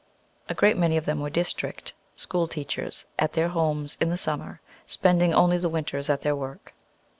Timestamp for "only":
5.31-5.59